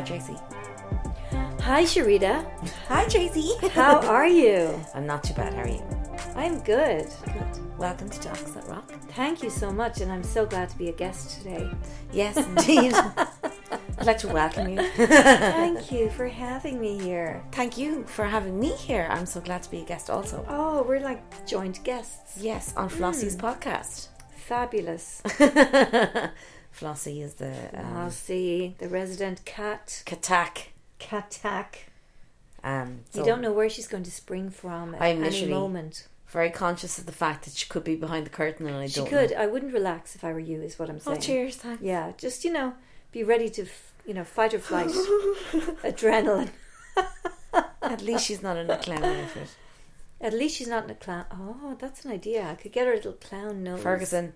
[0.00, 0.36] Hi, Tracy.
[1.60, 2.42] Hi, Sharita.
[2.88, 3.50] Hi, Tracy.
[3.68, 4.74] How are you?
[4.94, 5.52] I'm not too bad.
[5.52, 5.82] How are you?
[6.34, 7.06] I'm good.
[7.26, 7.76] Good.
[7.76, 8.90] Welcome to Talks That Rock.
[9.10, 11.68] Thank you so much, and I'm so glad to be a guest today.
[12.14, 12.94] Yes, indeed.
[12.94, 14.82] I'd like to welcome you.
[14.96, 17.42] Thank you for having me here.
[17.52, 19.06] Thank you for having me here.
[19.10, 20.46] I'm so glad to be a guest also.
[20.48, 22.38] Oh, we're like joint guests.
[22.40, 23.44] Yes, on Flossie's hmm.
[23.44, 24.08] podcast.
[24.30, 25.20] Fabulous.
[26.72, 30.02] Flossie is the um, see the resident cat.
[30.06, 30.68] Katak.
[30.98, 31.74] Katak.
[32.62, 36.06] Um, You don't know where she's going to spring from at I'm any moment.
[36.28, 39.00] Very conscious of the fact that she could be behind the curtain, and I She
[39.00, 39.06] don't.
[39.06, 39.30] She could.
[39.32, 39.36] Know.
[39.38, 41.16] I wouldn't relax if I were you, is what I'm saying.
[41.16, 41.56] Oh, cheers!
[41.56, 41.82] Thanks.
[41.82, 42.74] Yeah, just, you know,
[43.10, 43.66] be ready to,
[44.06, 44.88] you know, fight or flight.
[45.82, 46.50] Adrenaline.
[47.82, 49.48] At least she's not in a clown outfit.
[50.20, 51.24] At least she's not in a clown.
[51.32, 52.46] Oh, that's an idea.
[52.46, 53.82] I could get her a little clown nose.
[53.82, 54.34] Ferguson,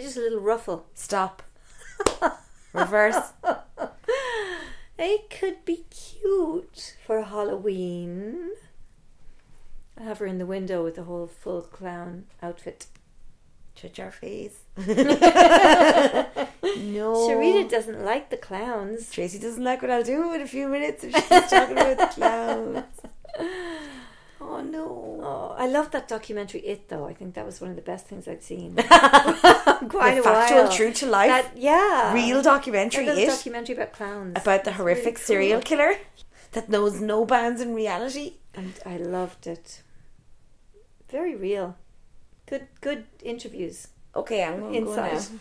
[0.00, 0.86] Just a little ruffle.
[0.94, 1.42] stop.
[2.72, 3.32] Reverse.
[4.98, 8.50] It could be cute for Halloween.
[9.98, 12.86] I have her in the window with the whole full clown outfit.
[13.74, 14.60] Touch your face.
[14.76, 14.86] no.
[16.62, 19.10] Sharita doesn't like the clowns.
[19.10, 22.06] Tracy doesn't like what I'll do in a few minutes if she's talking about the
[22.06, 22.84] clowns.
[24.40, 25.20] Oh no.
[25.22, 26.60] Oh, I love that documentary.
[26.60, 28.74] It though, I think that was one of the best things I'd seen.
[28.76, 30.72] Quite the a factual, while.
[30.72, 35.04] true to life, That yeah, real documentary it documentary about clowns about the It's horrific
[35.04, 35.24] really cool.
[35.24, 35.94] serial killer
[36.52, 38.34] that knows no bounds in reality.
[38.54, 39.82] and I loved it.
[41.10, 41.76] Very real.
[42.46, 43.88] Good, good interviews.
[44.16, 45.38] Okay, I'm going to go Inside.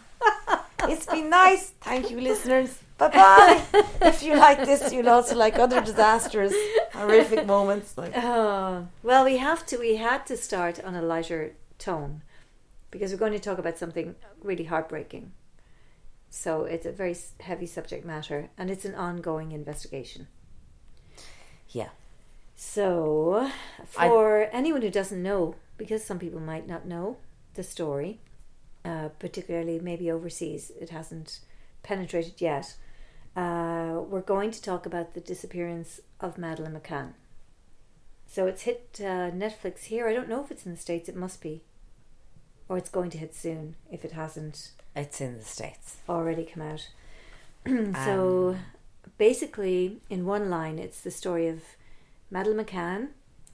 [0.48, 0.59] now.
[0.92, 1.72] It's been nice.
[1.82, 2.80] Thank you, listeners.
[2.98, 3.64] Bye bye.
[4.02, 6.54] if you like this, you'll also like other disastrous,
[6.94, 7.98] horrific moments.
[7.98, 9.78] Like Oh well, we have to.
[9.78, 12.24] We had to start on a lighter tone
[12.92, 15.32] because we're going to talk about something really heartbreaking.
[16.30, 20.28] So it's a very heavy subject matter, and it's an ongoing investigation.
[21.70, 21.90] yeah,
[22.56, 23.50] So,
[23.98, 27.18] I- for anyone who doesn't know, because some people might not know
[27.54, 28.20] the story,
[28.86, 31.40] uh, particularly maybe overseas, it hasn't
[31.84, 32.76] penetrated yet.
[33.36, 37.14] Uh, we're going to talk about the disappearance of Madeleine McCann.
[38.28, 40.08] So it's hit uh, Netflix here.
[40.08, 41.62] I don't know if it's in the States, it must be.
[42.68, 45.98] Or it's going to hit soon if it hasn't it's in the states.
[46.08, 46.90] already come out.
[48.06, 48.58] so
[49.18, 51.62] basically, in one line, it's the story of
[52.30, 53.10] Madeleine McCann,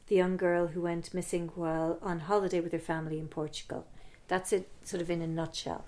[0.07, 3.85] the young girl who went missing while on holiday with her family in Portugal.
[4.27, 5.85] That's it, sort of in a nutshell.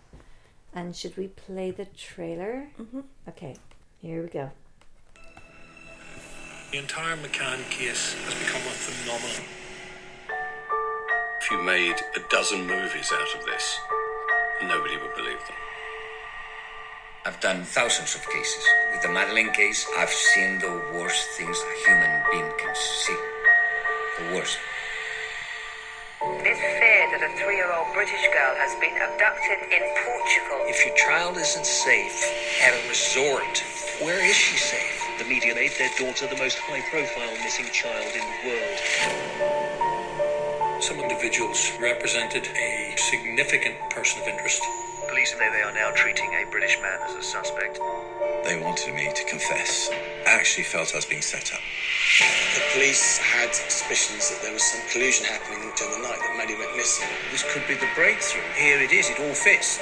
[0.74, 2.68] And should we play the trailer?
[2.80, 3.02] Mm-hmm.
[3.30, 3.56] Okay,
[4.02, 4.52] here we go.
[6.72, 9.48] The entire McCann case has become a phenomenon.
[11.42, 13.80] If you made a dozen movies out of this,
[14.62, 15.56] nobody would believe them.
[17.26, 18.64] I've done thousands of cases.
[18.92, 23.16] With the Madeleine case, I've seen the worst things a human being can see.
[24.20, 24.58] The worst.
[26.20, 30.66] It's feared that a three-year-old British girl has been abducted in Portugal.
[30.66, 32.26] If your child isn't safe
[32.66, 33.62] at a resort,
[34.02, 34.98] where is she safe?
[35.20, 38.78] The media made their daughter the most high profile missing child in the world.
[40.82, 44.64] Some individuals represented a significant person of interest.
[45.10, 47.78] Police say they are now treating a British man as a suspect.
[48.44, 49.92] They wanted me to confess.
[50.28, 51.64] I actually felt I was being set up.
[52.52, 56.60] The police had suspicions that there was some collusion happening during the night that Maddie
[56.60, 57.08] went missing.
[57.32, 58.44] This could be the breakthrough.
[58.60, 59.80] Here it is, it all fits.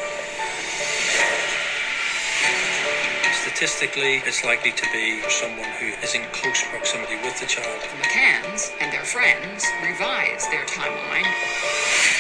[3.42, 7.82] Statistically, it's likely to be someone who is in close proximity with the child.
[7.82, 11.26] The McCanns and their friends revised their timeline.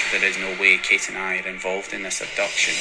[0.10, 2.74] There is no way Kate and I are involved in this abduction.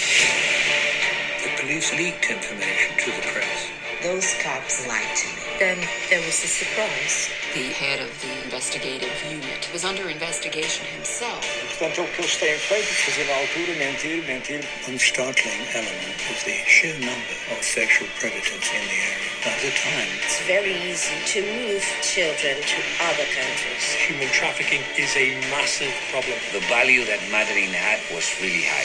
[1.44, 3.73] The police leaked information to the press.
[4.04, 5.40] Those cops lied to me.
[5.58, 7.32] Then there was the surprise.
[7.56, 11.40] The head of the investigative unit was under investigation himself.
[11.78, 14.60] Portanto, o que eles têm feito é fazer na altura mentir, mentir.
[14.86, 19.30] One startling element is the sheer number of sexual predators in the area.
[19.48, 22.78] At the time, It's very easy to move children to
[23.08, 23.84] other countries.
[24.04, 26.36] Human trafficking is a massive problem.
[26.52, 28.84] The value that Madeleine had was really high.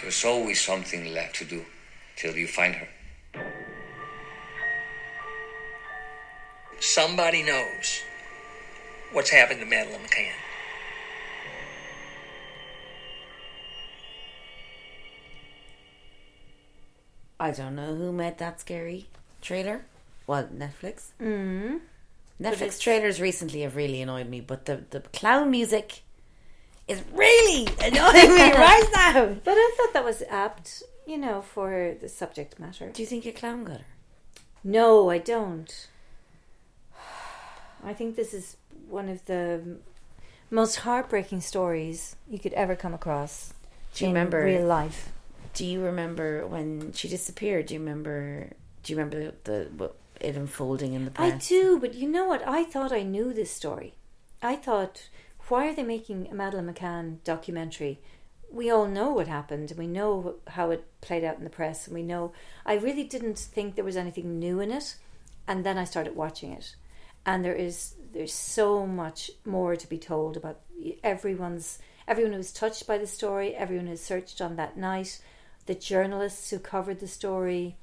[0.00, 1.66] There's always something left to do
[2.14, 2.86] till you find her.
[6.94, 8.02] Somebody knows
[9.12, 10.34] what's happened to Madeleine McCann.
[17.40, 19.06] I don't know who made that scary
[19.40, 19.86] trailer.
[20.26, 21.12] Well, Netflix.
[21.18, 21.80] Mm.
[22.38, 26.02] Netflix trailers recently have really annoyed me, but the, the clown music
[26.88, 29.34] is really annoying me right now.
[29.42, 32.90] But I thought that was apt, you know, for the subject matter.
[32.90, 33.86] Do you think a clown got her?
[34.62, 35.88] No, I don't.
[37.82, 38.56] I think this is
[38.88, 39.78] one of the
[40.50, 43.54] most heartbreaking stories you could ever come across.
[43.94, 45.12] Do you in remember real life?
[45.54, 47.66] Do you remember when she disappeared?
[47.66, 48.50] Do you remember?
[48.82, 51.32] Do you remember the, what it unfolding in the press?
[51.32, 52.46] I do, but you know what?
[52.46, 53.94] I thought I knew this story.
[54.42, 55.08] I thought,
[55.48, 58.00] why are they making a Madeleine McCann documentary?
[58.50, 59.72] We all know what happened.
[59.76, 62.32] We know how it played out in the press, and we know.
[62.66, 64.96] I really didn't think there was anything new in it,
[65.46, 66.74] and then I started watching it,
[67.24, 70.60] and there is there's so much more to be told about
[71.02, 75.20] everyone's everyone who was touched by the story, everyone who searched on that night,
[75.66, 77.76] the journalists who covered the story,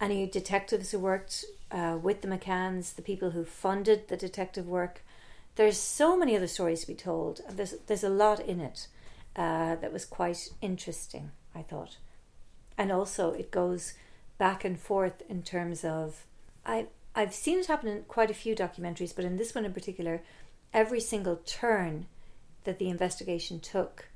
[0.00, 5.02] any detectives who worked uh, with the McCanns, the people who funded the detective work.
[5.54, 7.40] There's so many other stories to be told.
[7.46, 8.88] and There's there's a lot in it
[9.36, 11.30] uh, that was quite interesting.
[11.54, 11.98] I thought,
[12.76, 13.94] and also it goes
[14.38, 16.26] back and forth in terms of
[16.64, 19.72] I I've seen it happen in quite a few documentaries, but in this one in
[19.72, 20.22] particular,
[20.72, 22.06] every single turn
[22.64, 24.08] that the investigation took,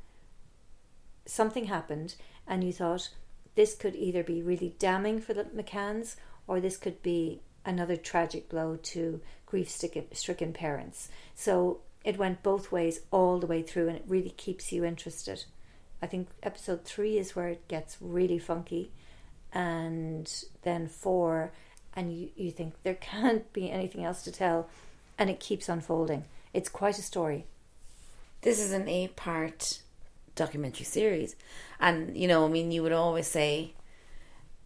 [1.27, 2.15] something happened,
[2.47, 3.11] and you thought
[3.55, 6.17] this could either be really damning for the McCanns
[6.47, 11.09] or this could be another tragic blow to grief stricken parents.
[11.35, 15.45] So it went both ways all the way through, and it really keeps you interested.
[16.01, 18.93] I think episode three is where it gets really funky,
[19.53, 20.33] and
[20.63, 21.53] then four,
[21.97, 24.69] and you, you think there can't be anything else to tell,
[25.19, 26.25] and it keeps unfolding.
[26.53, 27.47] It's quite a story.
[28.43, 29.81] This is an eight part
[30.37, 31.35] documentary series.
[31.81, 33.73] And, you know, I mean, you would always say,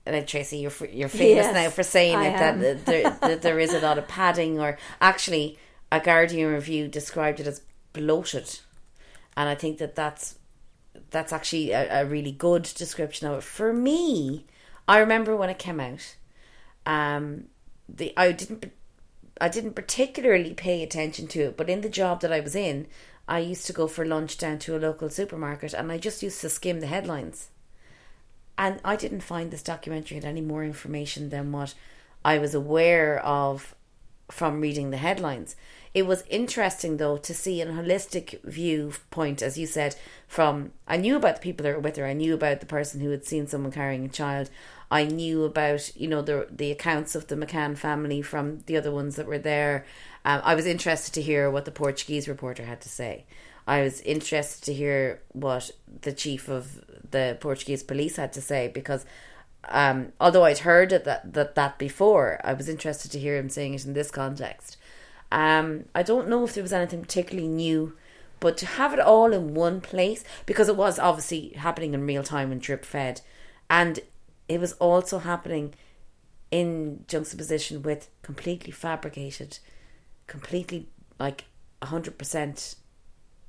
[0.07, 2.61] like Tracy, you're you're famous Yes, now for saying I it that, am.
[2.61, 5.59] that there that there is a lot of padding, or actually,
[5.93, 7.63] a Guardian review described it as
[7.93, 8.61] bloated,
[9.37, 10.37] and I think that that's
[11.11, 13.45] that's actually a, a really good description of it.
[13.45, 14.47] For me,
[14.89, 16.17] I remember when it came out,
[16.87, 17.45] um,
[17.89, 18.73] the I didn't
[19.41, 22.87] I didn't particularly pay attention to it, but in the job that I was in,
[23.27, 26.41] I used to go for lunch down to a local supermarket, and I just used
[26.43, 27.51] to skim the headlines.
[28.59, 31.75] And I didn't find this documentary had any more information than what
[32.25, 33.75] I was aware of
[34.31, 35.57] from reading the headlines.
[35.93, 39.97] It was interesting though to see an holistic viewpoint, as you said,
[40.29, 43.01] from I knew about the people that were with her, I knew about the person
[43.01, 44.51] who had seen someone carrying a child,
[44.91, 48.93] I knew about, you know, the the accounts of the McCann family from the other
[48.93, 49.85] ones that were there.
[50.25, 53.25] Um, I was interested to hear what the Portuguese reporter had to say.
[53.67, 55.71] I was interested to hear what
[56.03, 59.05] the chief of the Portuguese police had to say because
[59.69, 63.75] um, although I'd heard that, that that before, I was interested to hear him saying
[63.75, 64.77] it in this context.
[65.33, 67.97] Um, I don't know if there was anything particularly new,
[68.41, 72.23] but to have it all in one place because it was obviously happening in real
[72.23, 73.21] time and drip fed,
[73.69, 74.01] and
[74.49, 75.75] it was also happening
[76.51, 79.59] in juxtaposition with completely fabricated,
[80.27, 80.89] completely
[81.19, 81.45] like
[81.83, 82.75] hundred percent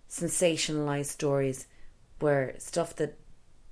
[0.10, 1.68] sensationalized stories
[2.20, 3.18] where stuff that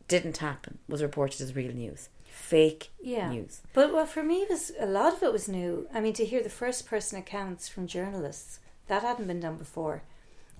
[0.07, 2.09] didn't happen was reported as real news.
[2.39, 3.29] Fake yeah.
[3.29, 3.61] news.
[3.73, 5.87] But well, for me, it was a lot of it was new.
[5.93, 10.01] I mean, to hear the first person accounts from journalists that hadn't been done before,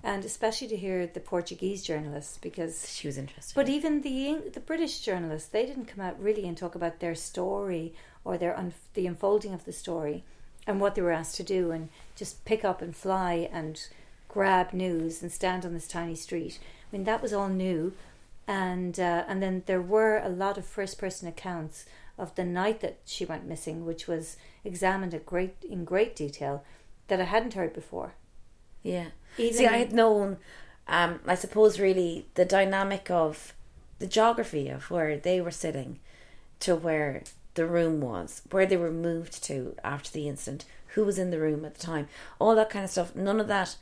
[0.04, 3.54] and especially to hear the Portuguese journalists because she was interested.
[3.54, 7.14] But even the the British journalists, they didn't come out really and talk about their
[7.16, 7.94] story
[8.24, 10.22] or their un- the unfolding of the story
[10.66, 13.88] and what they were asked to do, and just pick up and fly and
[14.28, 16.60] grab news and stand on this tiny street.
[16.62, 17.94] I mean, that was all new
[18.50, 21.84] and uh, and then there were a lot of first person accounts
[22.18, 26.64] of the night that she went missing, which was examined at great in great detail
[27.06, 28.14] that I hadn't heard before.
[28.82, 29.10] Yeah.
[29.38, 30.38] Even- See, I had known,
[30.88, 33.54] um, I suppose, really the dynamic of
[34.00, 36.00] the geography of where they were sitting
[36.58, 37.22] to where
[37.54, 40.64] the room was, where they were moved to after the incident,
[40.94, 42.08] who was in the room at the time,
[42.40, 43.14] all that kind of stuff.
[43.14, 43.76] None of that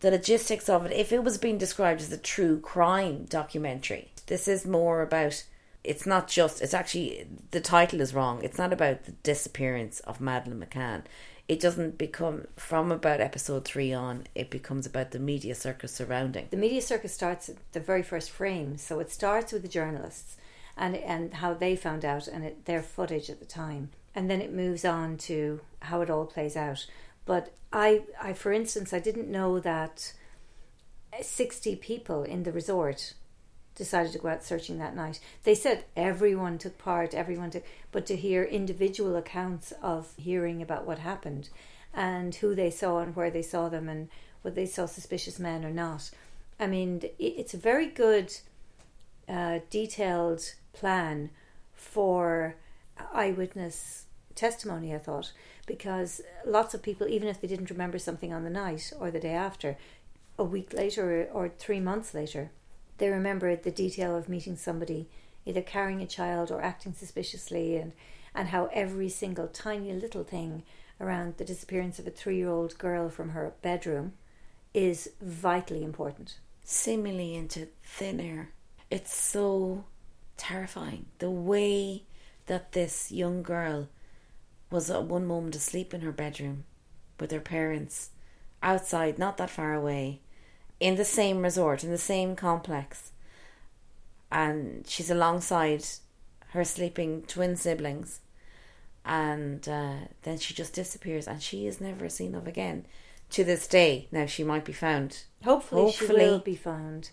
[0.00, 4.48] the logistics of it, if it was being described as a true crime documentary, this
[4.48, 5.44] is more about.
[5.82, 6.60] It's not just.
[6.60, 8.42] It's actually the title is wrong.
[8.42, 11.04] It's not about the disappearance of Madeleine McCann.
[11.48, 14.26] It doesn't become from about episode three on.
[14.34, 16.48] It becomes about the media circus surrounding.
[16.50, 20.36] The media circus starts at the very first frame, so it starts with the journalists
[20.76, 24.40] and and how they found out and it, their footage at the time, and then
[24.40, 26.86] it moves on to how it all plays out.
[27.30, 30.14] But I, I, for instance, I didn't know that
[31.22, 33.14] 60 people in the resort
[33.76, 35.20] decided to go out searching that night.
[35.44, 40.88] They said everyone took part, everyone took, but to hear individual accounts of hearing about
[40.88, 41.50] what happened
[41.94, 44.08] and who they saw and where they saw them and
[44.42, 46.10] whether they saw suspicious men or not.
[46.58, 48.36] I mean, it's a very good,
[49.28, 51.30] uh, detailed plan
[51.74, 52.56] for
[53.14, 55.32] eyewitness testimony, I thought,
[55.70, 59.20] because lots of people, even if they didn't remember something on the night or the
[59.20, 59.78] day after,
[60.36, 62.50] a week later or, three months later,
[62.98, 65.08] they remember the detail of meeting somebody
[65.46, 67.92] either carrying a child or acting suspiciously and,
[68.34, 70.64] and how every single tiny little thing
[71.00, 74.12] around the disappearance of a three year old girl from her bedroom
[74.74, 76.38] is vitally important.
[76.64, 78.50] Seemingly into thin air.
[78.90, 79.84] It's so
[80.36, 81.06] terrifying.
[81.20, 82.02] The way
[82.46, 83.88] that this young girl
[84.70, 86.64] was at one moment asleep in her bedroom
[87.18, 88.10] with her parents
[88.62, 90.20] outside, not that far away,
[90.78, 93.12] in the same resort, in the same complex.
[94.30, 95.84] And she's alongside
[96.48, 98.20] her sleeping twin siblings.
[99.04, 102.86] And uh, then she just disappears and she is never seen of again
[103.30, 104.08] to this day.
[104.12, 105.24] Now, she might be found.
[105.42, 107.10] Hopefully, hopefully she will be found.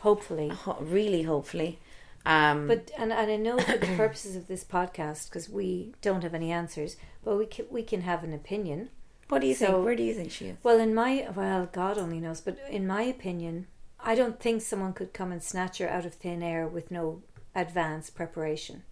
[0.00, 0.48] Hopefully.
[0.48, 1.78] Ho- really, hopefully.
[2.24, 6.22] Um, but and, and I know for the purposes of this podcast, because we don't
[6.22, 8.90] have any answers, but we can, we can have an opinion.
[9.28, 9.84] What do you so, think?
[9.84, 10.56] Where do you think she is?
[10.62, 13.66] Well, in my well, God only knows, but in my opinion,
[13.98, 17.22] I don't think someone could come and snatch her out of thin air with no
[17.54, 18.82] advance preparation.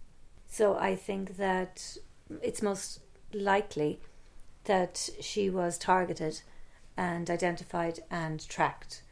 [0.47, 1.97] So I think that
[2.41, 2.99] it's most
[3.33, 4.01] likely
[4.65, 6.41] that she was targeted
[6.97, 9.03] and identified and tracked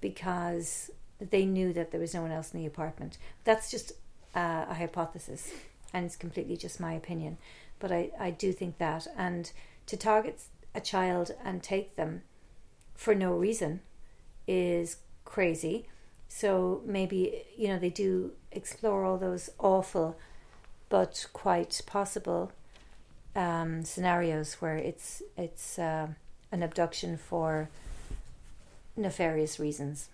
[0.00, 0.90] because
[1.30, 3.18] they knew that there was no one else in the apartment.
[3.44, 3.92] That's just
[4.34, 5.52] uh, a hypothesis,
[5.92, 7.38] and it's completely just my opinion.
[7.78, 9.06] But I, I do think that.
[9.16, 9.50] And
[9.86, 10.42] to target
[10.74, 12.22] a child and take them
[12.94, 13.80] for no reason
[14.46, 15.86] is crazy.
[16.28, 20.16] So maybe, you know, they do explore all those awful
[20.88, 22.52] but quite possible
[23.34, 26.08] um, scenarios where it's it's uh,
[26.50, 27.70] an abduction for
[28.96, 30.10] nefarious reasons.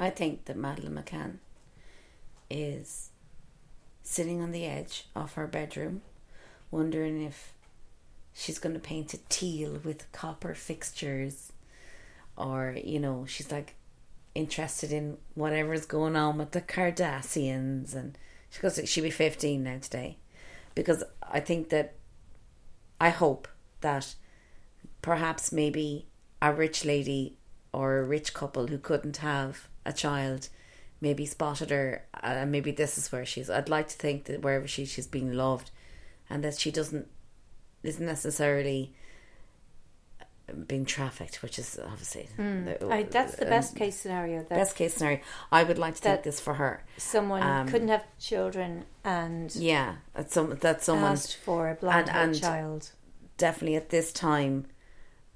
[0.00, 1.36] I think that Madeleine McCann
[2.48, 3.10] is
[4.02, 6.00] sitting on the edge of her bedroom,
[6.70, 7.52] wondering if
[8.32, 11.52] she's going to paint it teal with copper fixtures,
[12.34, 13.74] or you know, she's like
[14.34, 18.16] interested in whatever's going on with the Kardashians, and
[18.48, 20.16] she goes, she'll be fifteen now today,
[20.74, 21.96] because I think that
[22.98, 23.46] I hope
[23.82, 24.14] that
[25.02, 26.06] perhaps maybe
[26.40, 27.36] a rich lady
[27.70, 30.48] or a rich couple who couldn't have a child
[31.00, 34.66] maybe spotted her and maybe this is where she's I'd like to think that wherever
[34.66, 35.70] she she's being loved
[36.28, 37.08] and that she doesn't
[37.82, 38.94] isn't necessarily
[40.66, 42.78] being trafficked, which is obviously mm.
[42.78, 44.42] the, I, that's the best um, case scenario.
[44.44, 45.20] best case scenario.
[45.50, 46.84] I would like to think this for her.
[46.96, 52.08] Someone um, couldn't have children, and yeah, that some that someone asked for a blind
[52.08, 52.90] and, and child.
[53.36, 54.66] Definitely at this time,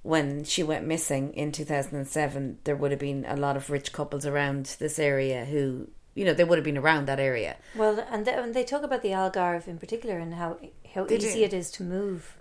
[0.04, 4.26] when she went missing in 2007, there would have been a lot of rich couples
[4.26, 7.56] around this area who, you know, they would have been around that area.
[7.75, 10.58] Well, and they, and they talk about the Algarve in particular and how
[10.94, 11.44] how they easy do.
[11.44, 12.37] it is to move.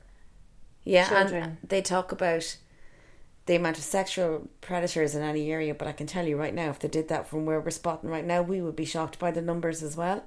[0.84, 1.43] Yeah, children.
[1.43, 2.58] and they talk about
[3.46, 6.70] the amount of sexual predators in any area, but I can tell you right now,
[6.70, 9.32] if they did that from where we're spotting right now, we would be shocked by
[9.32, 10.25] the numbers as well.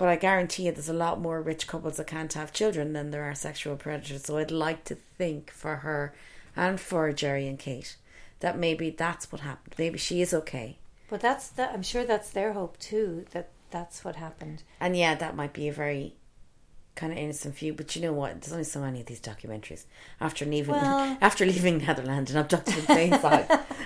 [0.00, 3.10] But I guarantee you, there's a lot more rich couples that can't have children than
[3.10, 4.24] there are sexual predators.
[4.24, 6.14] So I'd like to think for her
[6.56, 7.96] and for Gerry and Kate
[8.38, 9.74] that maybe that's what happened.
[9.76, 10.78] Maybe she is okay.
[11.10, 11.74] But that's that.
[11.74, 13.26] I'm sure that's their hope too.
[13.32, 14.62] That that's what happened.
[14.80, 16.14] And yeah, that might be a very
[17.00, 17.72] kind of innocent view.
[17.72, 18.40] But you know what?
[18.40, 19.84] There's only so many of these documentaries.
[20.20, 23.14] After leaving, well, after leaving Neverland and abducted in plain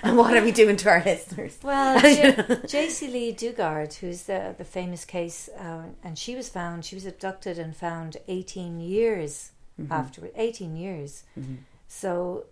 [0.03, 1.57] and what are we doing to our listeners?
[1.63, 6.83] Well, Jaycee Lee Dugard, who's the the famous case, uh, and she was found.
[6.83, 9.91] She was abducted and found 18 years mm-hmm.
[9.91, 11.23] after 18 years.
[11.39, 11.55] Mm-hmm.
[11.87, 12.45] So,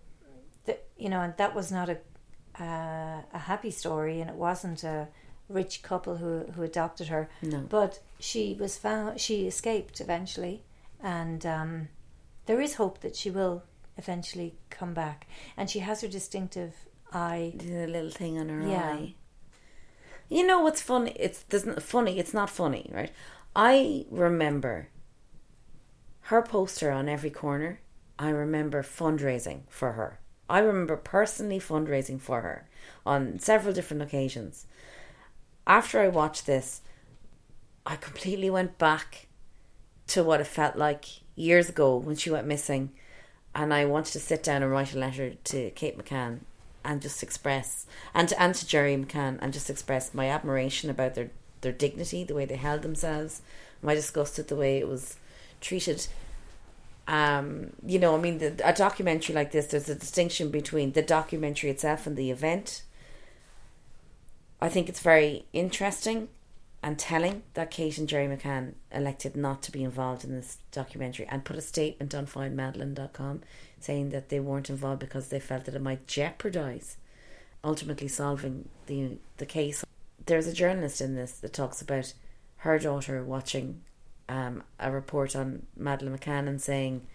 [0.66, 1.98] the, you know, and that was not a
[2.60, 5.10] uh, a happy story, and it wasn't a
[5.54, 7.30] rich couple who who adopted her.
[7.42, 7.60] No.
[7.70, 9.22] But she was found.
[9.22, 10.64] She escaped eventually,
[11.02, 11.88] and um,
[12.46, 13.64] there is hope that she will
[13.98, 15.28] eventually come back.
[15.56, 16.74] And she has her distinctive
[17.12, 18.94] eye, the little thing on her yeah.
[18.94, 19.16] eye.
[20.30, 21.16] You know what's funny?
[21.20, 22.20] It's doesn't funny.
[22.20, 23.12] It's not funny, right?
[23.56, 24.90] I remember
[26.28, 27.82] her poster on every corner.
[28.18, 30.20] I remember fundraising for her.
[30.50, 32.68] I remember personally fundraising for her
[33.06, 34.66] on several different occasions
[35.66, 36.82] after I watched this,
[37.86, 39.28] I completely went back
[40.08, 41.06] to what it felt like
[41.36, 42.92] years ago when she went missing.
[43.56, 46.40] And I wanted to sit down and write a letter to Kate McCann
[46.84, 51.16] and just express, and to, and to Gerry McCann, and just express my admiration about
[51.16, 51.30] their,
[51.62, 53.42] their dignity, the way they held themselves,
[53.82, 55.16] my disgust at the way it was
[55.62, 56.08] treated.
[57.08, 61.02] Um, you know, I mean, the, a documentary like this, there's a distinction between the
[61.02, 62.84] documentary itself and the event
[64.64, 66.30] I think it's very interesting
[66.82, 71.28] and telling that Kate and Gerry McCann elected not to be involved in this documentary
[71.30, 73.42] and put a statement on findmadeleine.com
[73.82, 76.96] saying that they weren't involved because they felt that it might jeopardize
[77.62, 79.84] ultimately solving the the case.
[80.28, 82.14] There's a journalist in this that talks about
[82.60, 83.82] her daughter watching
[84.30, 87.06] um, a report on Madeleine McCann and saying,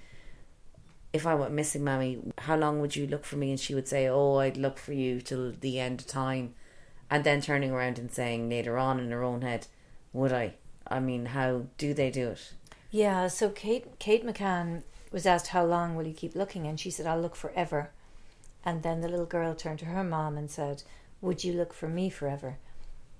[1.14, 3.48] if I went missing, Mammy, how long would you look for me?
[3.48, 6.52] And she would say, Oh, I'd look for you till the end of time.
[7.10, 9.66] And then turning around and saying later on in her own head,
[10.12, 10.54] Would I?
[10.86, 12.52] I mean, how do they do it?
[12.90, 16.90] Yeah, so Kate Kate McCann was asked how long will you keep looking and she
[16.90, 17.90] said I'll look forever.
[18.64, 20.82] And then the little girl turned to her mom and said,
[21.20, 22.58] "Would you look for me forever?"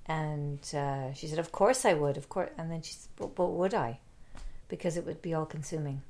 [0.06, 3.34] And uh, she said, "Of course I would, of course." And then she said, but,
[3.34, 4.00] "But would I?"
[4.68, 6.02] Because it would be all consuming.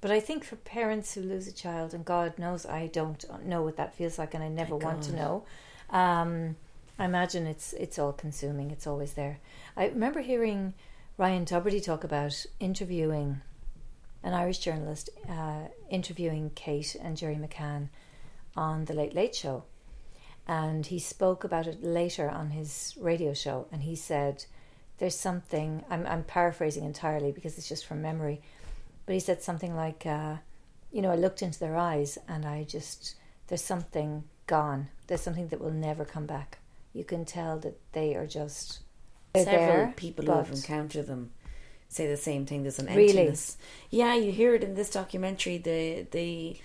[0.00, 3.62] But I think for parents who lose a child, and God knows I don't know
[3.62, 5.44] what that feels like, and I never want to know.
[5.90, 6.56] Um,
[7.00, 8.70] I imagine it's it's all consuming.
[8.70, 9.38] It's always there.
[9.74, 10.74] I remember hearing
[11.16, 13.40] Ryan Tubridy talk about interviewing
[14.22, 17.88] an Irish journalist uh, interviewing Kate and Gerry McCann
[18.54, 19.64] on the Late Late Show,
[20.46, 24.44] and he spoke about it later on his radio show, and he said,
[24.98, 28.42] "There's something." I'm I'm paraphrasing entirely because it's just from memory,
[29.06, 30.36] but he said something like, uh,
[30.92, 33.14] "You know, I looked into their eyes, and I just
[33.46, 34.88] there's something gone.
[35.06, 36.59] There's something that will never come back.
[36.92, 38.80] You can tell that they are just."
[39.36, 41.30] Several there, people who have encountered them
[41.88, 42.62] say the same thing.
[42.62, 43.10] There's an Really?
[43.10, 43.56] emptiness.
[43.90, 45.56] Yeah, you hear it in this documentary.
[45.58, 46.56] The the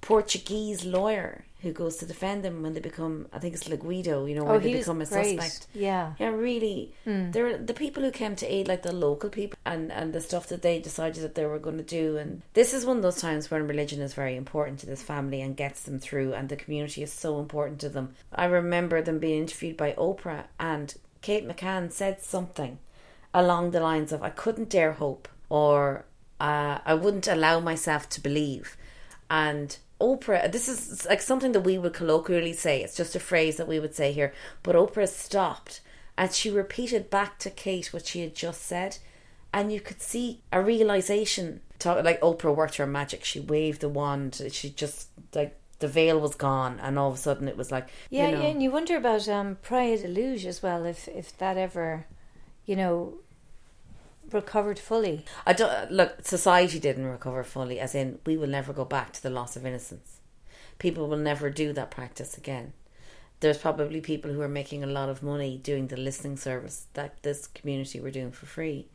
[0.00, 4.34] Portuguese lawyer who goes to defend them when they become, I think it's Laguido, you
[4.36, 5.40] know, Oh, they become a great.
[5.40, 5.66] suspect.
[5.74, 6.12] Yeah.
[6.20, 6.92] Yeah, really.
[7.06, 7.32] Mm.
[7.32, 10.46] They're the people who came to aid, like the local people, and and the stuff
[10.48, 12.16] that they decided that they were going to do.
[12.16, 15.40] And this is one of those times when religion is very important to this family
[15.42, 18.06] and gets them through, and the community is so important to them.
[18.32, 22.78] I remember them being interviewed by Oprah, and Kate McCann said something
[23.32, 26.04] along the lines of, "I couldn't dare hope," or
[26.40, 28.76] uh, "I wouldn't allow myself to believe,"
[29.30, 29.78] and.
[30.04, 32.82] Oprah, this is like something that we would colloquially say.
[32.82, 34.34] It's just a phrase that we would say here.
[34.62, 35.80] But Oprah stopped
[36.18, 38.98] and she repeated back to Kate what she had just said.
[39.52, 41.60] And you could see a realization.
[41.78, 43.24] Talk, like Oprah worked her magic.
[43.24, 44.42] She waved the wand.
[44.50, 46.78] She just, like, the veil was gone.
[46.80, 48.96] And all of a sudden it was like, Yeah, you know, yeah, and you wonder
[48.96, 52.06] about um, Praia de Luz as well, if if that ever,
[52.66, 53.14] you know,
[54.32, 55.24] recovered fully.
[55.46, 56.24] I don't look.
[56.24, 59.66] Society didn't recover fully, as in we will never go back to the loss of
[59.66, 60.20] innocence.
[60.78, 62.72] People will never do that practice again.
[63.40, 67.22] There's probably people who are making a lot of money doing the listening service that
[67.22, 68.88] this community were doing for free.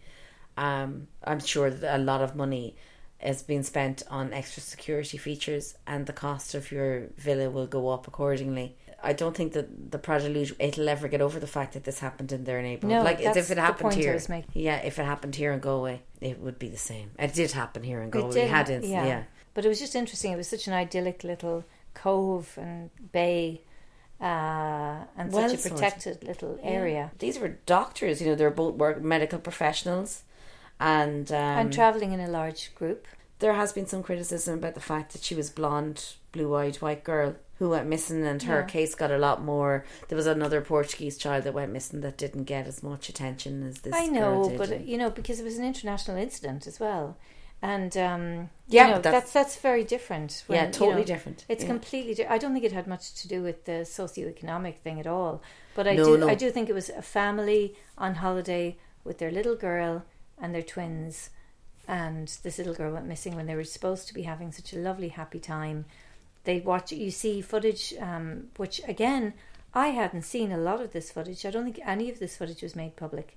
[0.58, 2.76] Um, I'm sure that a lot of money
[3.24, 7.89] is being spent on extra security features, and the cost of your villa will go
[7.89, 8.76] up accordingly.
[9.04, 11.84] I don't think that the Praia de Luz it'll ever get over the fact that
[11.84, 12.98] this happened in their neighborhood.
[12.98, 14.20] No, like that's if it happened here.
[14.54, 17.12] Yeah, if it happened here in Galway, it would be the same.
[17.18, 19.24] It did happen here in It did we had it, yeah.
[19.54, 20.32] But it was just interesting.
[20.32, 23.62] It was such an idyllic little cove and bay,
[24.22, 27.12] uh, and Well such a protected little area.
[27.20, 28.22] These were doctors.
[28.22, 30.24] You know, they're both work medical professionals,
[30.80, 33.08] and um, and traveling in a large group.
[33.39, 37.36] There has been some criticism about the fact that she was blonde, blue-eyed white girl
[37.58, 38.65] who went missing, and her Yeah.
[38.65, 39.84] case got a lot more.
[40.08, 43.80] There was another Portuguese child that went missing that didn't get as much attention as
[43.82, 43.93] this.
[43.95, 47.17] I know, but you know, because it was an international incident as well,
[47.62, 50.43] and um, Yeah, you know, that's- that's that's very different.
[50.47, 51.43] Yeah, you totally know, different.
[51.49, 51.69] It's Yeah.
[51.69, 52.13] completely.
[52.15, 55.41] Di- I don't think it had much to do with the socioeconomic thing at all.
[55.75, 56.17] But I No, do.
[56.17, 56.30] no.
[56.30, 60.04] I do think it was a family on holiday with their little girl
[60.41, 61.30] and their twins,
[61.89, 64.78] and this little girl went missing when they were supposed to be having such a
[64.78, 65.86] lovely, happy time.
[66.43, 66.91] They watch.
[66.91, 69.34] You see footage, um, which again,
[69.73, 71.47] I hadn't seen a lot of this footage.
[71.47, 73.36] I don't think any of this footage was made public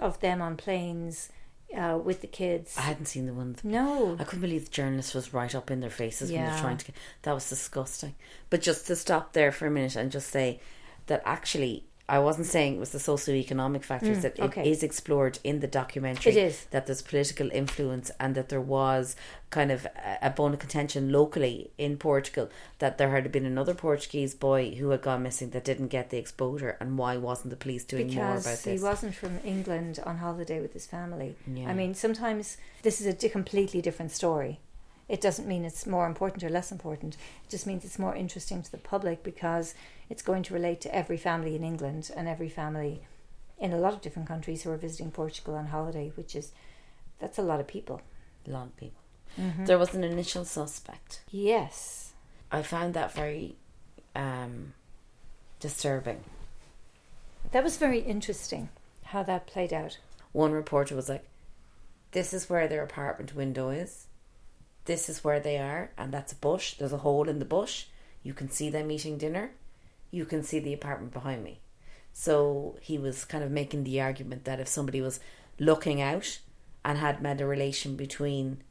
[0.00, 1.30] of them on planes
[1.78, 2.76] uh, with the kids.
[2.76, 3.52] I hadn't seen the one.
[3.52, 4.16] With No.
[4.18, 6.86] I couldn't believe the journalist was right up in their faces when they're trying to.
[6.86, 8.16] Get, that was disgusting.
[8.50, 10.58] But just to stop there for a minute and just say
[11.06, 14.60] that actually, I wasn't saying it was the socioeconomic factors Mm, that okay.
[14.62, 16.32] it is explored in the documentary.
[16.32, 16.64] It is.
[16.70, 19.16] that there's political influence and that there was
[19.50, 23.74] kind of a- a bone of contention locally in Portugal that there had been another
[23.74, 27.56] Portuguese boy who had gone missing that didn't get the exposure and why wasn't the
[27.56, 28.80] police doing more about because this?
[28.80, 31.34] he wasn't from England on holiday with his family.
[31.52, 31.68] Yeah.
[31.68, 34.60] I mean, sometimes this is a completely different story.
[35.08, 37.14] It doesn't mean it's more important or less important.
[37.44, 39.74] It just means it's more interesting to the public because
[40.10, 43.02] it's going to relate to every family in England and every family
[43.58, 46.52] in a lot of different countries who are visiting Portugal on holiday, which is
[47.20, 48.00] that's a lot of people.
[48.46, 49.00] A lot of people.
[49.38, 49.66] Mhm.
[49.66, 51.20] There was an initial suspect.
[51.30, 52.12] Yes.
[52.50, 53.56] I found that very
[54.14, 54.74] um,
[55.60, 56.24] disturbing.
[57.52, 58.70] That was very interesting.
[59.10, 59.98] how that played out.
[60.32, 61.24] One reporter was like,
[62.10, 64.05] "This is where their apartment window is.
[64.86, 66.74] This is where they are, and that's a bush.
[66.74, 67.86] There's a hole in the bush.
[68.22, 69.52] You can see them eating dinner.
[70.10, 71.60] You can see the apartment behind me."
[72.12, 75.20] So he was kind of making the argument that if somebody was
[75.58, 76.38] looking out
[76.84, 78.62] and had made a relation between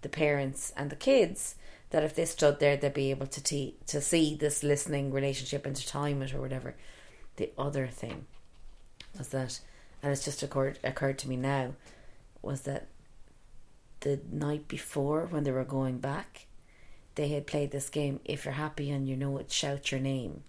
[0.00, 1.56] the parents and the kids,
[1.90, 5.66] that if they stood there, they'd be able to te- to see this listening relationship
[5.66, 6.74] and to time it or whatever.
[7.36, 8.26] The other thing
[9.18, 9.60] was that,
[10.02, 11.74] and it's just occurred occurred to me now,
[12.42, 12.86] was that
[14.04, 16.46] the night before when they were going back,
[17.16, 18.20] they had played this game.
[18.24, 20.44] If you're happy and you know it, shout your name.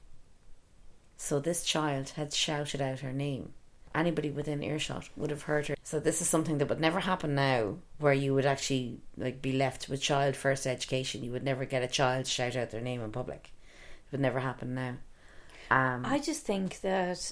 [1.18, 3.54] So this child had shouted out her name.
[3.96, 5.76] Anybody within earshot would have heard her.
[5.84, 9.54] So this is something that would never happen now, where you would actually like be
[9.54, 11.24] left with child first education.
[11.24, 13.54] You would never get a child shout out their name in public.
[14.06, 14.96] It would never happen now.
[15.72, 17.32] Um, I just think that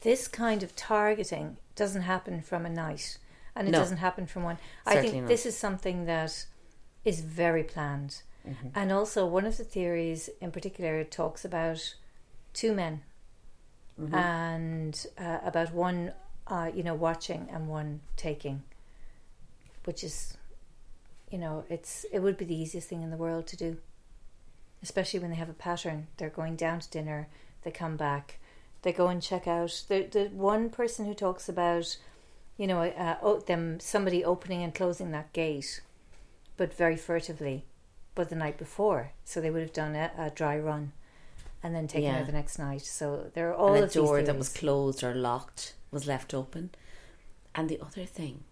[0.00, 3.18] this kind of targeting doesn't happen from a night,
[3.58, 3.78] and it No.
[3.80, 4.58] doesn't happen from one.
[4.86, 5.28] I think not.
[5.28, 6.46] this is something that
[7.04, 8.72] is very planned, Mhm.
[8.74, 11.94] and also one of the theories in particular talks about
[12.54, 13.02] two men,
[14.00, 14.14] Mhm.
[14.14, 16.14] and uh, about one,
[16.46, 18.62] uh, you know, watching and one taking,
[19.84, 20.38] which is,
[21.30, 23.80] you know, it's it would be the easiest thing in the world to do
[24.80, 26.06] especially when they have a pattern.
[26.18, 27.26] They're going down to dinner,
[27.62, 28.38] they come back,
[28.82, 29.82] they go and check out.
[29.88, 31.96] The the one person who talks about,
[32.58, 35.80] you know, uh, them somebody opening and closing that gate,
[36.58, 37.64] but very furtively,
[38.14, 40.92] but the night before, so they would have done a, a dry run,
[41.62, 42.18] and then taken Yeah.
[42.18, 42.82] her the next night.
[42.82, 46.70] So there are all and a door that was closed or locked was left open.
[47.54, 48.44] And the other thing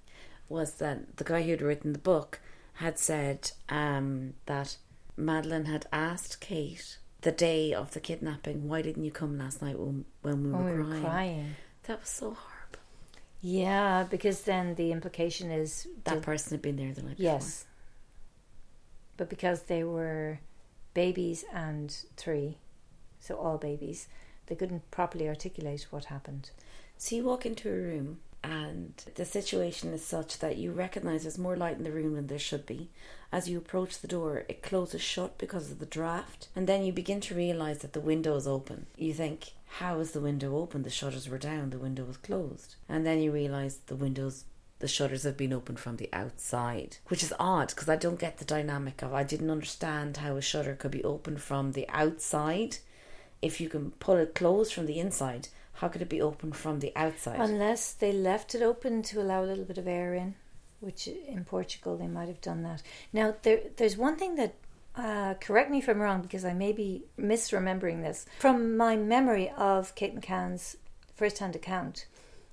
[0.48, 2.40] was that the guy who had written the book
[2.74, 4.76] had said um, that
[5.16, 9.78] Madeleine had asked Kate the day of the kidnapping, "Why didn't you come last night
[9.78, 11.02] when, when we, When were, we were crying?
[11.02, 11.56] crying.
[11.84, 12.52] That was so horrible.
[13.40, 17.64] Yeah, because then the implication is That did- person had been there the night Yes.
[19.16, 20.40] But because they were
[20.94, 22.58] babies and three,
[23.20, 24.08] so all babies,
[24.46, 26.50] they couldn't properly articulate what happened.
[26.98, 31.38] So you walk into a room and the situation is such that you recognize there's
[31.38, 32.90] more light in the room than there should be.
[33.32, 36.92] As you approach the door, it closes shut because of the draft, and then you
[36.92, 38.86] begin to realize that the window is open.
[38.96, 40.82] You think, how is the window open?
[40.82, 42.76] The shutters were down, the window was closed.
[42.88, 44.44] And then you realize the windows
[44.78, 48.38] the shutters have been opened from the outside, which is odd because I don't get
[48.38, 52.78] the dynamic of I didn't understand how a shutter could be opened from the outside.
[53.40, 56.80] If you can pull it closed from the inside, how could it be opened from
[56.80, 57.40] the outside?
[57.40, 60.34] Unless they left it open to allow a little bit of air in,
[60.80, 62.82] which in Portugal they might have done that.
[63.12, 64.54] Now, there, there's one thing that,
[64.96, 68.26] uh, correct me if I'm wrong because I may be misremembering this.
[68.38, 70.76] From my memory of Kate McCann's
[71.14, 72.06] first hand account,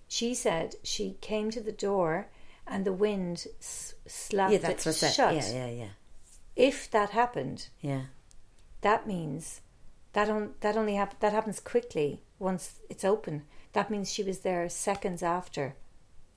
[0.07, 2.27] she said she came to the door
[2.67, 5.13] and the wind s- slapped yeah, that's it that.
[5.13, 5.33] shut.
[5.35, 5.87] Yeah, yeah, yeah,
[6.55, 8.03] If that happened, yeah.
[8.81, 9.61] that means
[10.13, 13.43] that on, that only hap- that happens quickly once it's open.
[13.73, 15.75] That means she was there seconds after.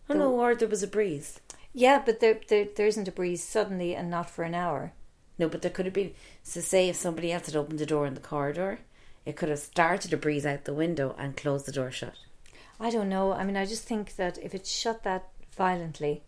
[0.08, 1.40] Oh no, or there was a breeze.
[1.72, 4.92] Yeah, but there, there there isn't a breeze suddenly and not for an hour.
[5.38, 6.14] No, but there could have been.
[6.42, 8.78] So, say if somebody else had opened the door in the corridor,
[9.24, 12.14] it could have started a breeze out the window and closed the door shut.
[12.80, 13.32] I don't know.
[13.32, 16.22] I mean, I just think that if it shut that violently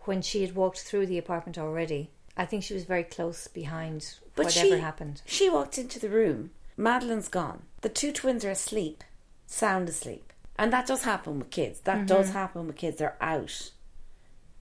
[0.00, 4.14] when she had walked through the apartment already, I think she was very close behind
[4.34, 5.22] But whatever she happened.
[5.26, 6.50] She walked into the room.
[6.76, 7.62] Madeleine's gone.
[7.82, 9.04] The two twins are asleep,
[9.46, 11.80] sound asleep, and that does happen with kids.
[11.80, 12.32] That does Mhm.
[12.32, 12.96] happen with kids.
[12.96, 13.70] They're out,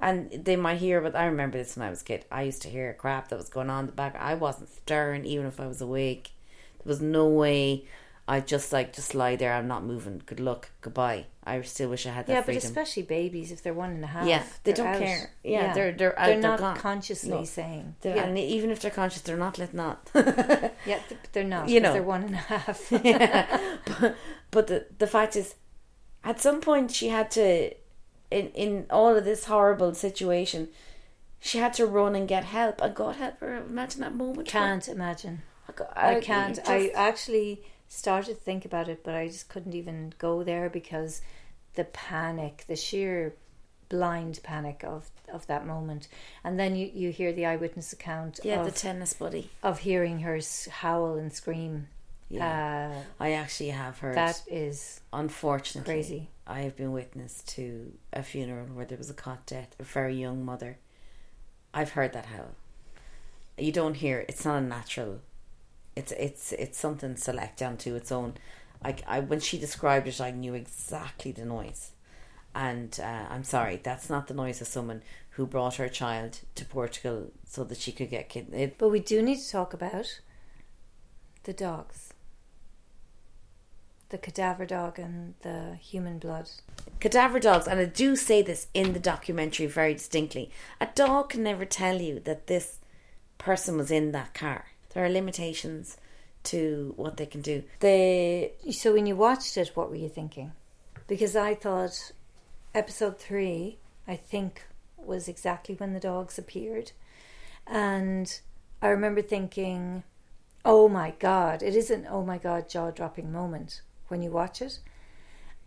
[0.02, 1.00] and they might hear.
[1.02, 2.26] But I remember this when I was a kid.
[2.32, 4.16] I used to hear crap that was going on in the back.
[4.20, 6.32] I wasn't stirring, even if I was awake.
[6.84, 7.86] There was no way.
[8.28, 9.54] I'd just like just lie there.
[9.54, 10.22] I'm not moving.
[10.26, 10.70] Good luck.
[10.82, 11.26] Goodbye.
[11.44, 14.08] I still wish I had that Yeah, but especially babies, if they're one and a
[14.08, 15.00] half, Yeah, they don't out.
[15.00, 15.32] care.
[15.44, 16.28] Yeah, they're they're out.
[16.28, 16.78] They're, not gone.
[16.78, 17.44] consciously No.
[17.44, 17.96] saying.
[18.02, 19.98] They're- yeah, and even if they're conscious, they're not letting on.
[20.16, 20.70] yeah,
[21.10, 21.68] th- they're not.
[21.68, 21.94] You know.
[21.94, 22.92] they're one and a half.
[23.04, 23.78] yeah.
[24.00, 24.16] But,
[24.52, 25.56] but the the fact is,
[26.24, 27.72] at some point she had to,
[28.32, 30.70] in in all of this horrible situation,
[31.40, 32.82] she had to run and get help.
[32.82, 33.58] And God help her.
[33.58, 34.48] Imagine that moment.
[34.48, 35.44] Can't imagine.
[35.96, 36.58] I- I can't.
[36.58, 40.70] it I actually started to think about it, but I just couldn't even go there
[40.70, 41.22] because
[41.76, 43.36] the panic, the sheer
[43.90, 46.08] blind panic of of that moment,
[46.44, 48.40] and then you you hear the eyewitness account.
[48.44, 50.40] Yeah, of, the tennis buddy of hearing her
[50.70, 51.88] howl and scream.
[52.32, 52.94] Yeah.
[52.94, 56.30] Uh, I actually have heard that is unfortunately crazy.
[56.48, 60.16] I have been witness to a funeral where there was a cot death, a very
[60.16, 60.78] young mother.
[61.74, 62.56] I've heard that howl.
[63.58, 64.28] You don't hear it.
[64.30, 65.20] It's not a natural.
[65.96, 68.36] It's it's it's something select down to its own.
[68.84, 71.92] I, I when she described it, I knew exactly the noise,
[72.56, 76.66] And uh, I'm sorry, that's not the noise of someone who brought her child to
[76.66, 78.78] Portugal so that she could get kidnapped.
[78.78, 80.22] But we do need to talk about
[81.44, 82.14] the dogs.
[84.12, 86.50] The cadaver dog and the human blood.
[87.00, 91.44] Cadaver dogs, and I do say this in the documentary very distinctly a dog can
[91.44, 92.80] never tell you that this
[93.38, 94.66] person was in that car.
[94.94, 95.96] There are limitations
[96.44, 97.64] to what they can do.
[97.80, 100.52] The so when you watched it, what were you thinking?
[101.08, 102.12] Because I thought
[102.76, 103.78] episode three,
[104.10, 106.92] I think, was exactly when the dogs appeared,
[107.66, 108.42] and
[108.82, 110.04] I remember thinking,
[110.66, 114.80] "Oh my god!" It is an "Oh my god" jaw-dropping moment when you watch it,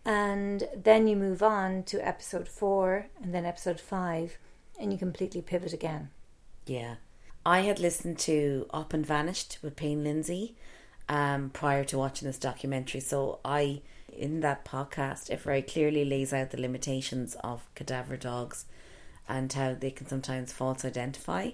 [0.05, 4.37] and then you move on to episode four and then episode five,
[4.79, 6.09] and you completely pivot again.
[6.65, 6.95] Yeah.
[7.45, 10.55] I had listened to Up and Vanished with Payne Lindsay
[11.09, 13.01] um, prior to watching this documentary.
[13.01, 13.81] So I,
[14.11, 18.65] in that podcast, it very clearly lays out the limitations of cadaver dogs
[19.27, 21.51] and how they can sometimes false identify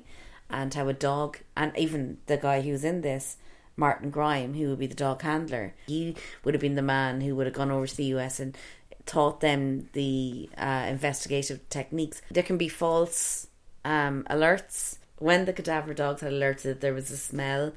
[0.50, 3.38] and how a dog, and even the guy who was in this,
[3.76, 7.36] Martin Grime, who would be the dog handler, he would have been the man who
[7.36, 8.58] would have gone over to the US and
[9.06, 12.22] taught them the uh, investigative techniques.
[12.30, 13.48] There can be false
[13.84, 17.74] um, alerts when the cadaver dogs had alerted that there was a smell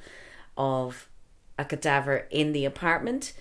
[0.56, 1.08] of
[1.58, 3.34] a cadaver in the apartment,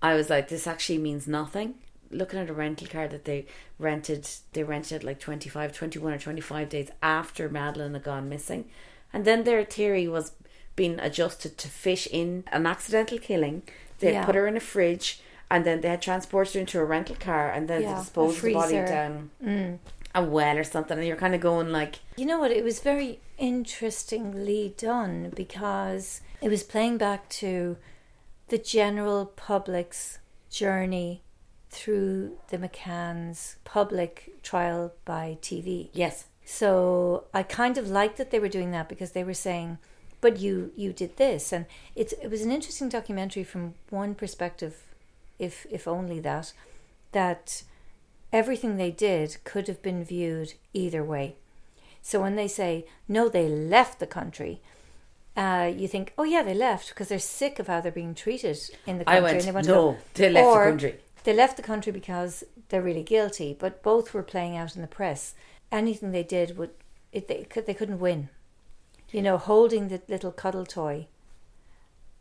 [0.00, 1.74] I was like, this actually means nothing.
[2.10, 6.18] Looking at a rental car that they rented, they rented it like 25, 21 or
[6.18, 8.66] 25 days after Madeleine had gone missing.
[9.12, 10.32] And then their theory was
[10.76, 13.62] being adjusted to fish in an accidental killing.
[14.00, 14.24] They Yeah.
[14.24, 17.50] put her in a fridge and then they had transported her into a rental car
[17.50, 19.78] and then Yeah, disposed the body down Mm.
[20.14, 20.98] a well or something.
[20.98, 22.50] And you're kind of going like, You know what?
[22.50, 27.76] It was very interestingly done because it was playing back to
[28.48, 30.18] the general public's
[30.50, 31.22] journey
[31.70, 35.90] through the McCann's public trial by TV.
[35.92, 36.26] Yes.
[36.44, 39.78] So I kind of liked that they were doing that because they were saying,
[40.24, 44.74] "But you you did this," and it's it was an interesting documentary from one perspective,
[45.38, 46.54] if if only that,
[47.12, 47.62] that
[48.32, 51.36] everything they did could have been viewed either way.
[52.00, 54.54] So when they say no, they left the country.
[55.36, 58.58] Uh, you think, oh yeah, they left because they're sick of how they're being treated
[58.86, 59.18] in the country.
[59.18, 59.98] I went, and they want "No, to go.
[60.14, 60.94] they left the country.
[61.24, 63.50] They left the country because they're really guilty.
[63.58, 65.34] But both were playing out in the press.
[65.70, 66.70] Anything they did would,
[67.12, 68.30] it, they could, they couldn't win.
[69.14, 71.06] You know, holding the little cuddle toy,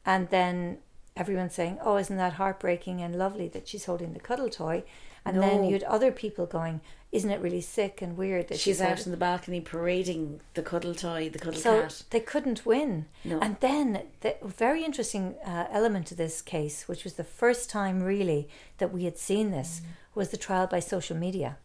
[0.06, 0.78] and then
[1.16, 4.84] everyone saying, "Oh, isn't that heartbreaking and lovely that she's holding the cuddle toy?"
[5.26, 8.80] And then you had other people going, "Isn't it really sick and weird that she's
[8.82, 12.04] out holding-" in the balcony parading the cuddle toy, the cuddle so cat.
[12.12, 13.08] they couldn't win.
[13.24, 13.40] No.
[13.40, 13.88] And then
[14.22, 18.94] the very interesting uh, element to this case, which was the first time really that
[18.94, 19.86] we had seen this, Mm.
[20.14, 21.58] was the trial by social media.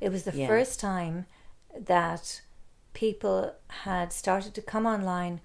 [0.00, 0.46] It was the Yeah.
[0.46, 1.26] first time
[1.78, 2.40] that
[2.92, 5.40] people had started to come online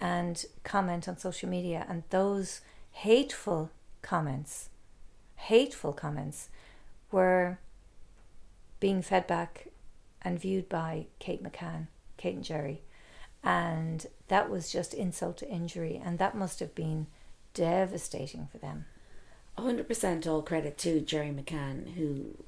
[0.00, 2.60] and comment on social media, and those
[2.92, 3.70] hateful
[4.02, 4.70] comments,
[5.36, 6.48] hateful comments,
[7.10, 7.58] were
[8.78, 9.68] being fed back
[10.22, 12.82] and viewed by Kate McCann, Kate and Gerry.
[13.42, 17.06] And that was just insult to injury, and that must have been
[17.54, 18.86] devastating for them.
[19.58, 22.44] 100% all credit to Gerry McCann, who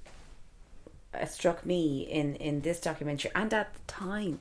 [1.27, 4.41] struck me in, in this documentary and at the time.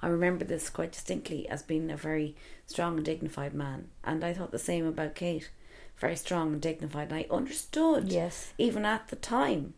[0.00, 2.34] I remember this quite distinctly as being a very
[2.66, 3.88] strong and dignified man.
[4.02, 5.50] And I thought the same about Kate.
[5.96, 7.12] Very strong and dignified.
[7.12, 8.52] And I understood, Yes.
[8.58, 9.74] even at the time,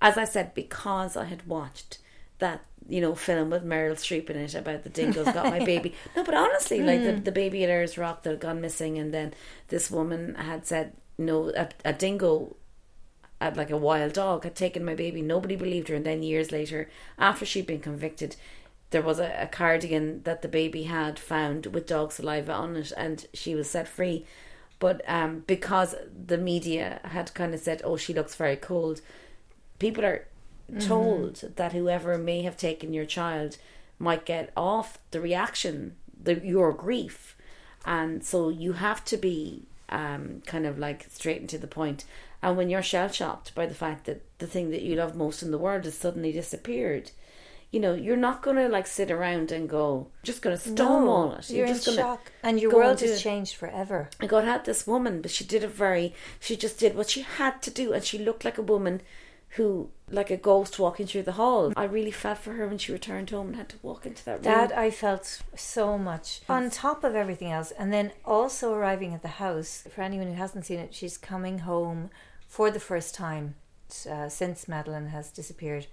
[0.00, 1.98] as I said, because I had watched
[2.38, 5.92] that, you know, film with Meryl Streep in it about the dingoes got my baby.
[6.16, 7.24] No, but honestly, like the, Mm.
[7.24, 9.34] the baby at Ayers Rock that had gone missing, and then
[9.68, 12.56] this woman had said, no, a, a dingo
[13.40, 15.22] had like a wild dog had taken my baby.
[15.22, 18.36] Nobody believed her, and then years later, after she'd been convicted,
[18.90, 22.92] there was a, a cardigan that the baby had found with dog saliva on it,
[22.96, 24.26] and she was set free.
[24.78, 25.94] But um, because
[26.26, 29.00] the media had kind of said, "Oh, she looks very cold,"
[29.78, 30.26] people are
[30.70, 30.86] Mhm.
[30.86, 33.56] told that whoever may have taken your child
[33.98, 37.36] might get off the reaction, the your grief,
[37.86, 42.04] and so you have to be um, kind of like straight and to the point.
[42.42, 45.42] And when you're shell shocked by the fact that the thing that you love most
[45.42, 47.10] in the world has suddenly disappeared,
[47.70, 51.32] you know you're not going to like sit around and go, just going to stonewall
[51.32, 51.50] it.
[51.50, 54.08] You're, just in gonna shock, and your world has changed forever.
[54.20, 56.14] And God had this woman, but she did it very.
[56.40, 59.02] She just did what she had to do, and she looked like a woman
[59.52, 61.72] who, like a ghost walking through the hall.
[61.76, 64.34] I really felt for her when she returned home and had to walk into that
[64.34, 64.42] room.
[64.42, 66.42] That I felt so much.
[66.48, 70.34] On top of everything else, and then also arriving at the house, for anyone who
[70.34, 72.10] hasn't seen it, she's coming home
[72.48, 73.54] for the first time
[74.10, 75.86] uh, since Madeleine has disappeared,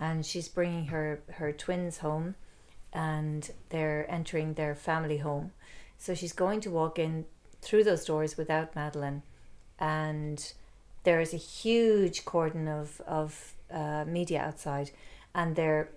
[0.00, 2.36] and she's bringing her her twins home,
[2.92, 5.52] and they're entering their family home.
[5.98, 7.26] So she's going to walk in
[7.60, 9.22] through those doors without Madeleine,
[9.78, 10.52] and
[11.02, 14.90] there is a huge cordon of of uh, media outside,
[15.34, 15.88] and they're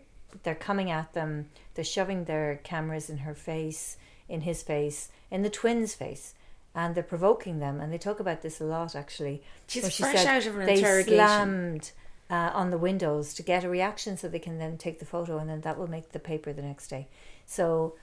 [0.44, 1.50] they're coming at them.
[1.74, 6.34] They're shoving their cameras in her face, in his face, in the twins' face,
[6.76, 7.80] and they're provoking them.
[7.80, 9.42] And they talk about this a lot, actually.
[9.68, 11.16] She's she fresh out of an they interrogation.
[11.16, 11.92] slammed
[12.30, 15.38] uh, on the windows to get a reaction, so they can then take the photo,
[15.38, 17.08] and then that will make the paper the next day.
[17.46, 17.96] So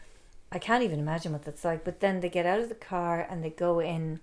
[0.51, 1.85] I can't even imagine what that's like.
[1.85, 4.21] But then they get out of the car and they go in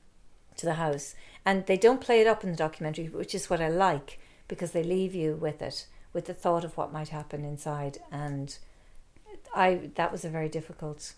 [0.57, 3.61] to the house, and they don't play it up in the documentary, which is what
[3.61, 7.43] I like because they leave you with it, with the thought of what might happen
[7.43, 7.97] inside.
[8.11, 8.55] And
[9.55, 11.13] I that was a very difficult,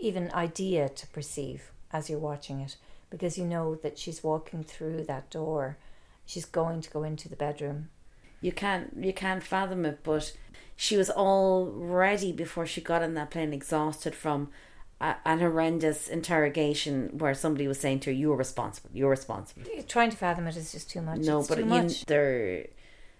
[0.00, 2.76] even idea to perceive as you're watching it,
[3.10, 5.78] because you know that she's walking through that door,
[6.24, 7.88] she's going to go into the bedroom.
[8.40, 10.24] You can't you can't fathom it, but
[10.76, 14.50] she was already before she got on that plane exhausted from
[15.00, 18.90] a, an horrendous interrogation where somebody was saying to her, "You're responsible.
[18.92, 21.20] You're responsible." Trying to fathom it is just too much.
[21.20, 22.04] No, It's but you, much.
[22.06, 22.66] their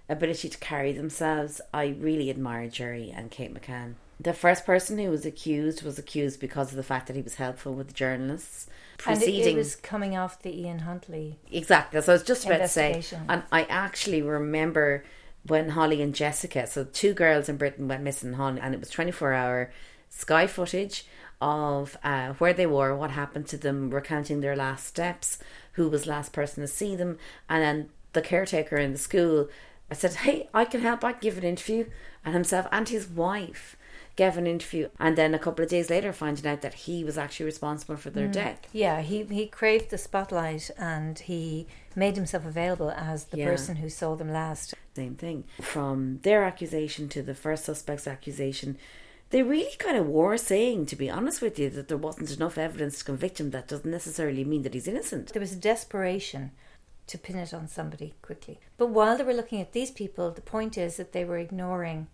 [0.08, 3.94] ability to carry themselves, I really admire Gerry and Kate McCann.
[4.18, 7.35] The first person who was accused was accused because of the fact that he was
[7.35, 8.66] helpful with the journalists.
[9.07, 11.38] And it, it was coming off the Ian Huntley.
[11.52, 12.00] Exactly.
[12.00, 15.05] So I was just about to say, and I actually remember
[15.46, 18.90] when Holly and Jessica, so two girls in Britain went missing, Holly, and it was
[18.90, 19.70] 24 hour
[20.09, 21.05] sky footage
[21.40, 25.38] of uh, where they were, what happened to them, recounting their last steps,
[25.72, 29.48] who was last person to see them, and then the caretaker in the school.
[29.90, 31.05] I said, "Hey, I can help.
[31.05, 31.87] I can give an interview,"
[32.24, 33.76] and himself and his wife
[34.16, 37.18] gave an interview, and then a couple of days later, finding out that he was
[37.18, 38.33] actually responsible for their Mm.
[38.33, 38.61] death.
[38.72, 43.46] Yeah, he, he craved the spotlight and he made himself available as the Yeah.
[43.46, 44.74] person who saw them last.
[44.94, 45.44] Same thing.
[45.61, 48.79] From their accusation to the first suspect's accusation,
[49.31, 52.57] they really kind of were saying, to be honest with you, that there wasn't enough
[52.57, 53.50] evidence to convict him.
[53.50, 55.33] That doesn't necessarily mean that he's innocent.
[55.35, 56.52] There was a desperation
[57.09, 58.61] to pin it on somebody quickly.
[58.79, 62.07] But while they were looking at these people, the point is that they were ignoring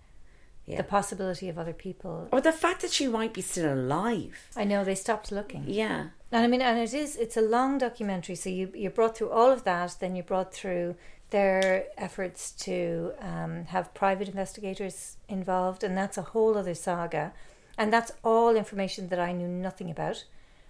[0.65, 0.77] Yeah.
[0.77, 2.29] the possibility of other people.
[2.31, 4.49] Or the fact that she might be still alive.
[4.57, 5.65] I know they stopped looking.
[5.67, 6.11] Yeah.
[6.31, 8.37] And I mean, and it is, it's a long documentary.
[8.37, 10.95] So you, you brought through all of that, then you brought through
[11.31, 17.33] their efforts to um, have private investigators involved, and that's a whole other saga.
[17.77, 20.25] And that's all information that I knew nothing about.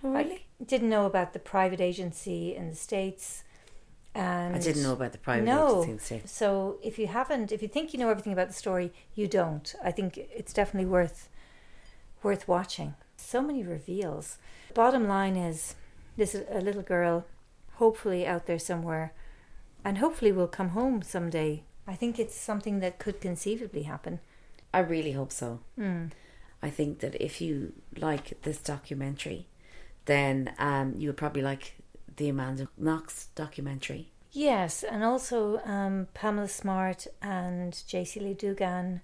[0.04, 0.46] Oh, really?
[0.60, 3.44] I didn't know about the private agency in the States.
[4.14, 5.82] And I didn't know about the private no.
[5.82, 6.32] agency in the States.
[6.32, 9.74] So if you haven't, if you think you know everything about the story, you don't.
[9.82, 11.28] I think it's definitely worth
[12.22, 12.94] worth watching.
[13.16, 14.38] So many reveals.
[14.74, 15.74] Bottom line is,
[16.16, 17.24] this is a little girl,
[17.74, 19.12] hopefully out there somewhere,
[19.84, 21.62] and hopefully will come home someday.
[21.86, 24.20] I think it's something that could conceivably happen.
[24.72, 25.60] I really hope so.
[25.78, 26.10] Mm.
[26.62, 29.46] I think that if you like this documentary,
[30.04, 31.74] then um, you would probably like
[32.16, 34.08] the Amanda Knox documentary.
[34.32, 39.00] Yes, and also um, Pamela Smart and Jaycee Lee Dugard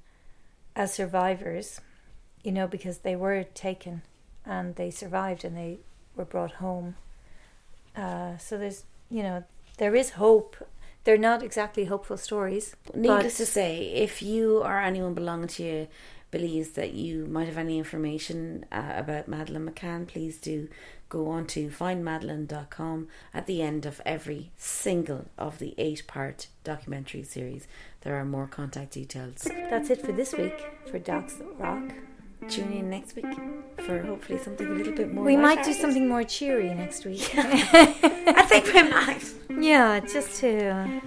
[0.75, 1.81] as survivors,
[2.43, 4.03] you know, because they were taken
[4.47, 5.81] and they survived and they
[6.17, 6.97] were brought home.
[7.95, 9.45] Uh, so there's, you know,
[9.77, 10.57] there is hope.
[11.05, 12.75] They're not exactly hopeful stories.
[12.95, 15.89] Needless to say, if you or anyone belonging to you
[16.31, 20.69] believes that you might have any information uh, about Madeleine McCann, please do
[21.09, 23.09] go on to findmadeleine.com.
[23.33, 27.67] At the end of every single of the eight part documentary series,
[28.03, 29.49] there are more contact details.
[29.71, 31.93] that's it for this week for Docs Rock.
[32.49, 33.27] Tune in next week
[33.85, 35.25] for hopefully something a little bit more.
[35.25, 37.33] We might do something more cheery next week.
[37.37, 39.25] I think we might.
[39.51, 41.01] Yeah, just to uh,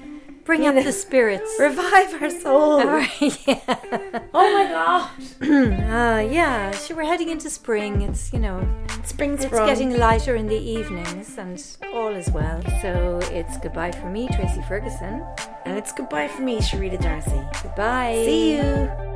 [0.45, 1.55] bring up the spirits.
[1.59, 2.85] Revive our souls.
[2.85, 4.19] Right, yeah.
[4.33, 5.09] Oh my god.
[5.41, 8.01] uh, yeah, sure, we're heading into spring.
[8.01, 8.67] It's, you know,
[9.03, 9.67] Spring's it's sprung.
[9.67, 11.63] getting lighter in the evenings and
[11.93, 12.61] all is well.
[12.81, 15.25] So it's goodbye for me, Tracy Ferguson.
[15.65, 17.41] And it's goodbye for me, Sharita Darcy.
[17.63, 18.21] Goodbye.
[18.25, 19.10] See you.